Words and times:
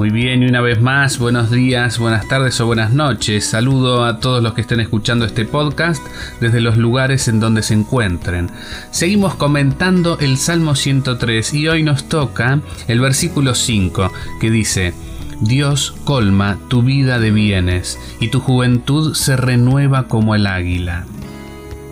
Muy 0.00 0.08
bien, 0.08 0.42
y 0.42 0.46
una 0.46 0.62
vez 0.62 0.80
más, 0.80 1.18
buenos 1.18 1.50
días, 1.50 1.98
buenas 1.98 2.26
tardes 2.26 2.58
o 2.58 2.64
buenas 2.64 2.94
noches. 2.94 3.44
Saludo 3.44 4.06
a 4.06 4.18
todos 4.18 4.42
los 4.42 4.54
que 4.54 4.62
estén 4.62 4.80
escuchando 4.80 5.26
este 5.26 5.44
podcast 5.44 6.02
desde 6.40 6.62
los 6.62 6.78
lugares 6.78 7.28
en 7.28 7.38
donde 7.38 7.62
se 7.62 7.74
encuentren. 7.74 8.50
Seguimos 8.92 9.34
comentando 9.34 10.18
el 10.18 10.38
Salmo 10.38 10.74
103 10.74 11.52
y 11.52 11.68
hoy 11.68 11.82
nos 11.82 12.08
toca 12.08 12.60
el 12.88 12.98
versículo 12.98 13.54
5 13.54 14.10
que 14.40 14.50
dice, 14.50 14.94
Dios 15.42 15.94
colma 16.04 16.56
tu 16.68 16.82
vida 16.82 17.18
de 17.18 17.30
bienes 17.30 17.98
y 18.20 18.28
tu 18.28 18.40
juventud 18.40 19.12
se 19.12 19.36
renueva 19.36 20.08
como 20.08 20.34
el 20.34 20.46
águila. 20.46 21.04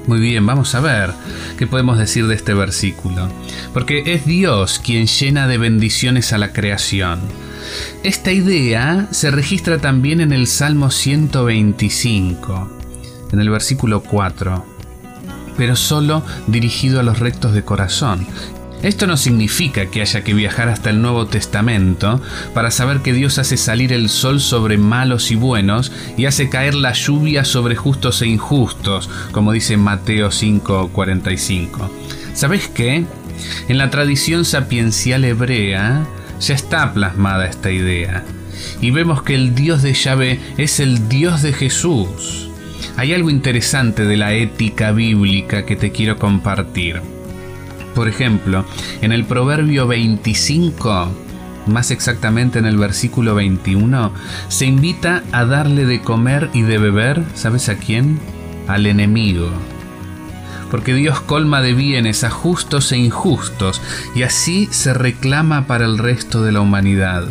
Muy 0.07 0.21
bien, 0.21 0.47
vamos 0.47 0.75
a 0.75 0.81
ver 0.81 1.13
qué 1.59 1.67
podemos 1.67 1.99
decir 1.99 2.27
de 2.27 2.37
este 2.37 2.55
versículo. 2.55 3.29
Porque 3.75 4.15
es 4.15 4.25
Dios 4.25 4.81
quien 4.83 5.07
llena 5.07 5.47
de 5.47 5.59
bendiciones 5.59 6.33
a 6.33 6.39
la 6.39 6.55
creación. 6.55 7.20
Esta 8.03 8.33
idea 8.33 9.09
se 9.11 9.31
registra 9.31 9.79
también 9.79 10.21
en 10.21 10.33
el 10.33 10.47
Salmo 10.47 10.91
125, 10.91 12.71
en 13.33 13.41
el 13.41 13.51
versículo 13.51 14.03
4, 14.03 14.65
pero 15.57 15.77
solo 15.77 16.23
dirigido 16.47 17.01
a 17.01 17.03
los 17.03 17.19
rectos 17.19 17.55
de 17.55 17.65
corazón. 17.65 18.27
Esto 18.83 19.09
no 19.09 19.17
significa 19.17 19.87
que 19.87 20.03
haya 20.03 20.23
que 20.23 20.35
viajar 20.35 20.69
hasta 20.69 20.91
el 20.91 21.03
Nuevo 21.03 21.27
Testamento 21.27 22.21
para 22.55 22.71
saber 22.71 23.01
que 23.01 23.13
Dios 23.13 23.39
hace 23.39 23.57
salir 23.57 23.93
el 23.93 24.09
sol 24.09 24.41
sobre 24.41 24.79
malos 24.79 25.33
y 25.33 25.35
buenos 25.35 25.91
y 26.16 26.27
hace 26.27 26.49
caer 26.49 26.77
la 26.77 26.93
lluvia 26.93 27.45
sobre 27.45 27.75
justos 27.75 28.23
e 28.23 28.29
injustos, 28.29 29.11
como 29.33 29.51
dice 29.51 29.77
Mateo 29.77 30.30
5:45. 30.30 31.91
¿Sabes 32.35 32.69
qué? 32.69 33.05
En 33.66 33.79
la 33.79 33.91
tradición 33.91 34.45
sapiencial 34.45 35.25
hebrea, 35.25 36.07
ya 36.41 36.55
está 36.55 36.92
plasmada 36.92 37.47
esta 37.47 37.70
idea. 37.70 38.24
Y 38.80 38.90
vemos 38.90 39.23
que 39.23 39.35
el 39.35 39.54
Dios 39.54 39.82
de 39.82 39.95
Yahvé 39.95 40.40
es 40.57 40.80
el 40.80 41.09
Dios 41.09 41.43
de 41.43 41.52
Jesús. 41.52 42.51
Hay 42.96 43.15
algo 43.15 43.30
interesante 43.30 44.04
de 44.04 44.16
la 44.16 44.35
ética 44.35 44.93
bíblica 44.93 45.65
que 45.65 45.76
te 45.76 45.93
quiero 45.93 46.16
compartir. 46.18 47.01
Por 47.95 48.09
ejemplo, 48.09 48.65
en 49.01 49.13
el 49.13 49.24
Proverbio 49.24 49.87
25, 49.87 51.09
más 51.66 51.90
exactamente 51.90 52.59
en 52.59 52.66
el 52.66 52.76
versículo 52.76 53.35
21, 53.35 54.13
se 54.48 54.66
invita 54.66 55.23
a 55.32 55.45
darle 55.45 55.85
de 55.85 56.01
comer 56.01 56.51
y 56.52 56.63
de 56.63 56.79
beber, 56.79 57.23
¿sabes 57.35 57.68
a 57.68 57.76
quién? 57.76 58.18
Al 58.66 58.87
enemigo 58.87 59.51
porque 60.71 60.95
Dios 60.95 61.21
colma 61.21 61.60
de 61.63 61.74
bienes 61.74 62.24
a 62.24 62.30
justos 62.30 62.93
e 62.93 62.99
injustos, 62.99 63.80
y 64.15 64.22
así 64.22 64.69
se 64.71 64.94
reclama 64.94 65.66
para 65.66 65.84
el 65.84 65.99
resto 65.99 66.43
de 66.43 66.53
la 66.53 66.60
humanidad. 66.60 67.28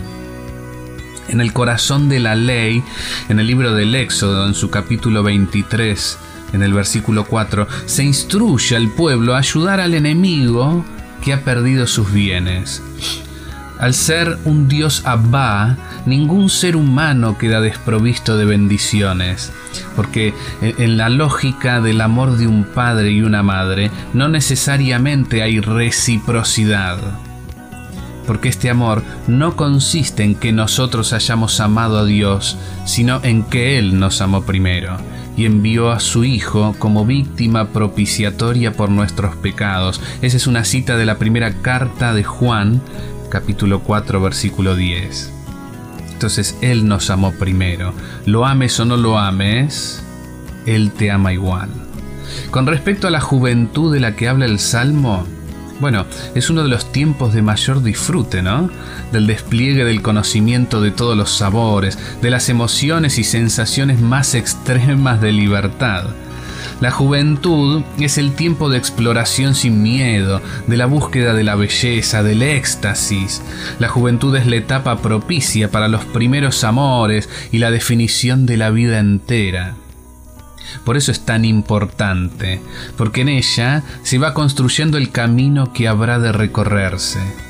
En 1.28 1.42
el 1.42 1.54
corazón 1.54 2.10
de 2.10 2.20
la 2.20 2.36
ley, 2.36 2.84
en 3.30 3.40
el 3.40 3.48
libro 3.48 3.73
del 3.73 3.95
Éxodo, 3.95 4.48
en 4.48 4.54
su 4.54 4.70
capítulo 4.70 5.23
23, 5.23 6.18
en 6.54 6.64
el 6.64 6.73
versículo 6.73 7.26
4, 7.26 7.68
se 7.86 8.04
instruye 8.04 8.76
al 8.76 8.90
pueblo 8.90 9.36
a 9.36 9.40
ayudar 9.40 9.80
al 9.82 9.94
enemigo 9.94 10.86
que 11.23 11.34
ha 11.34 11.44
perdido 11.44 11.88
sus 11.88 12.12
bienes. 12.12 12.82
Al 13.80 13.94
ser 13.94 14.38
un 14.45 14.67
Dios 14.67 15.03
Abba, 15.06 15.78
ningún 16.08 16.50
ser 16.50 16.75
humano 16.75 17.38
queda 17.38 17.61
desprovisto 17.61 18.36
de 18.36 18.45
bendiciones, 18.45 19.52
porque 19.95 20.33
en 20.61 20.97
la 20.97 21.09
lógica 21.09 21.80
del 21.80 22.02
amor 22.02 22.38
de 22.38 22.48
un 22.48 22.64
padre 22.64 23.11
y 23.11 23.22
una 23.22 23.44
madre 23.44 23.92
no 24.14 24.30
necesariamente 24.30 25.44
hay 25.44 25.59
reciprocidad. 25.59 26.98
Porque 28.25 28.50
este 28.50 28.70
amor 28.70 29.03
no 29.28 29.55
consiste 29.55 30.23
en 30.23 30.36
que 30.36 30.52
nosotros 30.52 31.14
hayamos 31.14 31.59
amado 31.59 32.00
a 32.00 32.05
Dios, 32.05 32.58
sino 32.83 33.23
en 33.23 33.44
que 33.44 33.78
Él 33.78 34.00
nos 34.00 34.22
amó 34.22 34.42
primero 34.42 34.98
y 35.37 35.45
envió 35.45 35.92
a 35.92 35.99
su 35.99 36.26
Hijo 36.26 36.76
como 36.80 37.05
víctima 37.05 37.70
propiciatoria 37.70 38.73
por 38.73 38.89
nuestros 38.89 39.36
pecados. 39.36 40.02
Esa 40.21 40.36
es 40.36 40.48
una 40.48 40.66
cita 40.66 40.98
de 40.98 41.05
la 41.05 41.20
primera 41.20 41.61
carta 41.61 42.14
de 42.14 42.23
Juan, 42.23 42.82
capítulo 43.30 43.82
4, 43.82 44.21
versículo 44.21 44.76
10. 44.76 45.32
Entonces 46.11 46.58
Él 46.61 46.88
nos 46.88 47.10
amó 47.10 47.32
primero. 47.32 47.93
Lo 48.26 48.45
ames 48.45 48.80
o 48.80 48.86
no 48.86 48.98
lo 48.98 49.20
ames, 49.20 50.04
Él 50.65 50.92
te 50.92 51.11
ama 51.11 51.33
igual. 51.33 51.70
Con 52.52 52.66
respecto 52.66 53.08
a 53.08 53.11
la 53.11 53.21
juventud 53.21 53.93
de 53.93 53.99
la 53.99 54.16
que 54.16 54.27
habla 54.27 54.45
el 54.45 54.60
Salmo, 54.60 55.26
bueno, 55.80 56.05
es 56.33 56.49
uno 56.49 56.64
de 56.64 56.70
los 56.70 56.92
tiempos 56.92 57.33
de 57.33 57.43
mayor 57.43 57.83
disfrute, 57.83 58.42
¿no? 58.42 58.70
Del 59.11 59.27
despliegue 59.27 59.86
del 59.86 60.02
conocimiento 60.02 60.82
de 60.82 60.92
todos 60.92 61.16
los 61.16 61.30
sabores, 61.30 61.99
de 62.21 62.32
las 62.32 62.49
emociones 62.49 63.20
y 63.20 63.23
sensaciones 63.23 64.02
más 64.02 64.33
extremas 64.33 65.21
de 65.21 65.32
libertad. 65.32 66.05
La 66.80 66.92
juventud 66.92 67.82
es 67.99 68.20
el 68.20 68.36
tiempo 68.36 68.70
de 68.70 68.77
exploración 68.77 69.55
sin 69.55 69.82
miedo, 69.82 70.42
de 70.67 70.77
la 70.77 70.86
búsqueda 70.86 71.33
de 71.33 71.43
la 71.43 71.55
belleza, 71.55 72.21
del 72.21 72.43
éxtasis. 72.43 73.42
La 73.80 73.88
juventud 73.88 74.36
es 74.36 74.45
la 74.45 74.58
etapa 74.58 75.02
propicia 75.02 75.71
para 75.71 75.87
los 75.87 76.05
primeros 76.05 76.64
amores 76.64 77.30
y 77.52 77.58
la 77.58 77.71
definición 77.71 78.45
de 78.45 78.58
la 78.58 78.70
vida 78.70 78.99
entera. 78.99 79.76
Por 80.83 80.98
eso 80.98 81.11
es 81.11 81.26
tan 81.26 81.45
importante, 81.45 82.61
porque 82.95 83.21
en 83.21 83.30
ella 83.30 83.83
se 84.04 84.20
va 84.20 84.36
construyendo 84.36 84.98
el 84.98 85.11
camino 85.11 85.73
que 85.73 85.87
habrá 85.87 86.20
de 86.20 86.32
recorrerse. 86.32 87.47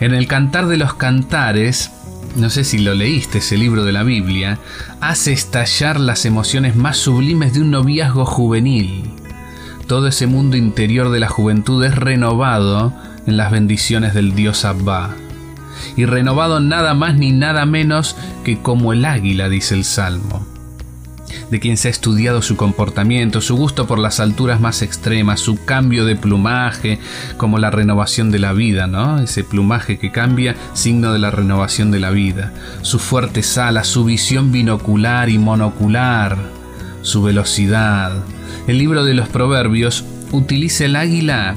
En 0.00 0.14
el 0.14 0.28
Cantar 0.28 0.68
de 0.68 0.76
los 0.76 0.94
Cantares, 0.94 1.90
no 2.36 2.50
sé 2.50 2.64
si 2.64 2.78
lo 2.78 2.94
leíste 2.94 3.38
ese 3.38 3.56
libro 3.56 3.84
de 3.84 3.92
la 3.92 4.04
Biblia, 4.04 4.58
hace 5.00 5.32
estallar 5.32 5.98
las 5.98 6.24
emociones 6.24 6.76
más 6.76 6.96
sublimes 6.96 7.52
de 7.54 7.62
un 7.62 7.72
noviazgo 7.72 8.24
juvenil. 8.24 9.10
Todo 9.86 10.06
ese 10.06 10.26
mundo 10.26 10.56
interior 10.56 11.10
de 11.10 11.20
la 11.20 11.28
juventud 11.28 11.84
es 11.84 11.94
renovado 11.94 12.92
en 13.26 13.36
las 13.36 13.50
bendiciones 13.50 14.14
del 14.14 14.34
Dios 14.34 14.64
Abba. 14.64 15.16
Y 15.96 16.04
renovado 16.04 16.60
nada 16.60 16.94
más 16.94 17.16
ni 17.16 17.32
nada 17.32 17.66
menos 17.66 18.16
que 18.44 18.60
como 18.60 18.92
el 18.92 19.04
águila, 19.04 19.48
dice 19.48 19.74
el 19.74 19.84
Salmo 19.84 20.47
de 21.50 21.60
quien 21.60 21.76
se 21.76 21.88
ha 21.88 21.90
estudiado 21.90 22.42
su 22.42 22.56
comportamiento, 22.56 23.40
su 23.40 23.56
gusto 23.56 23.86
por 23.86 23.98
las 23.98 24.20
alturas 24.20 24.60
más 24.60 24.82
extremas, 24.82 25.40
su 25.40 25.64
cambio 25.64 26.04
de 26.04 26.16
plumaje, 26.16 26.98
como 27.36 27.58
la 27.58 27.70
renovación 27.70 28.30
de 28.30 28.38
la 28.38 28.52
vida, 28.52 28.86
¿no? 28.86 29.20
Ese 29.20 29.44
plumaje 29.44 29.98
que 29.98 30.10
cambia, 30.10 30.54
signo 30.74 31.12
de 31.12 31.18
la 31.18 31.30
renovación 31.30 31.90
de 31.90 32.00
la 32.00 32.10
vida, 32.10 32.52
su 32.82 32.98
fuerte 32.98 33.42
alas, 33.56 33.86
su 33.86 34.04
visión 34.04 34.52
binocular 34.52 35.28
y 35.28 35.38
monocular, 35.38 36.36
su 37.02 37.22
velocidad. 37.22 38.12
El 38.66 38.78
libro 38.78 39.04
de 39.04 39.14
los 39.14 39.28
Proverbios 39.28 40.04
utiliza 40.32 40.84
el 40.84 40.96
águila 40.96 41.54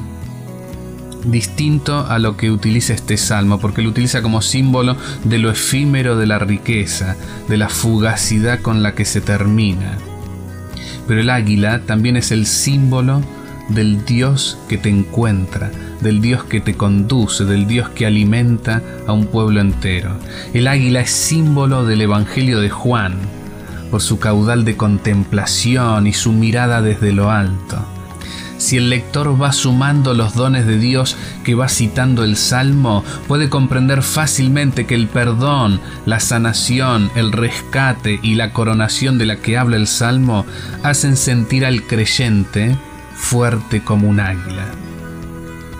distinto 1.25 2.05
a 2.07 2.19
lo 2.19 2.37
que 2.37 2.51
utiliza 2.51 2.93
este 2.93 3.17
salmo, 3.17 3.59
porque 3.59 3.81
lo 3.81 3.89
utiliza 3.89 4.21
como 4.21 4.41
símbolo 4.41 4.95
de 5.23 5.37
lo 5.37 5.51
efímero 5.51 6.17
de 6.17 6.27
la 6.27 6.39
riqueza, 6.39 7.15
de 7.47 7.57
la 7.57 7.69
fugacidad 7.69 8.61
con 8.61 8.83
la 8.83 8.93
que 8.93 9.05
se 9.05 9.21
termina. 9.21 9.97
Pero 11.07 11.21
el 11.21 11.29
águila 11.29 11.81
también 11.85 12.17
es 12.17 12.31
el 12.31 12.45
símbolo 12.45 13.21
del 13.69 14.05
Dios 14.05 14.57
que 14.67 14.77
te 14.77 14.89
encuentra, 14.89 15.71
del 16.01 16.21
Dios 16.21 16.43
que 16.43 16.61
te 16.61 16.75
conduce, 16.75 17.45
del 17.45 17.67
Dios 17.67 17.89
que 17.89 18.05
alimenta 18.05 18.81
a 19.07 19.13
un 19.13 19.27
pueblo 19.27 19.61
entero. 19.61 20.17
El 20.53 20.67
águila 20.67 21.01
es 21.01 21.11
símbolo 21.11 21.85
del 21.85 22.01
Evangelio 22.01 22.59
de 22.59 22.69
Juan, 22.69 23.15
por 23.89 24.01
su 24.01 24.19
caudal 24.19 24.63
de 24.63 24.77
contemplación 24.77 26.07
y 26.07 26.13
su 26.13 26.31
mirada 26.31 26.81
desde 26.81 27.11
lo 27.11 27.29
alto 27.29 27.85
si 28.61 28.77
el 28.77 28.91
lector 28.91 29.41
va 29.41 29.53
sumando 29.53 30.13
los 30.13 30.35
dones 30.35 30.67
de 30.67 30.77
Dios 30.77 31.17
que 31.43 31.55
va 31.55 31.67
citando 31.67 32.23
el 32.23 32.37
Salmo, 32.37 33.03
puede 33.27 33.49
comprender 33.49 34.03
fácilmente 34.03 34.85
que 34.85 34.93
el 34.93 35.07
perdón, 35.07 35.81
la 36.05 36.19
sanación, 36.19 37.09
el 37.15 37.31
rescate 37.31 38.19
y 38.21 38.35
la 38.35 38.53
coronación 38.53 39.17
de 39.17 39.25
la 39.25 39.37
que 39.37 39.57
habla 39.57 39.77
el 39.77 39.87
Salmo 39.87 40.45
hacen 40.83 41.17
sentir 41.17 41.65
al 41.65 41.87
creyente 41.87 42.77
fuerte 43.15 43.83
como 43.83 44.07
un 44.07 44.19
águila. 44.19 44.67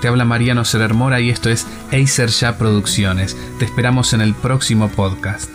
Te 0.01 0.07
habla 0.07 0.25
Mariano 0.25 0.65
Serermora 0.65 1.21
y 1.21 1.29
esto 1.29 1.51
es 1.51 1.67
Acer 1.91 2.29
Ya 2.29 2.57
Producciones. 2.57 3.37
Te 3.59 3.65
esperamos 3.65 4.13
en 4.13 4.21
el 4.21 4.33
próximo 4.33 4.89
podcast. 4.89 5.51